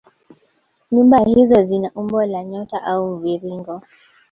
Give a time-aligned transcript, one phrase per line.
[0.91, 3.81] Nyumba hizo zina umbo la nyota au mviringo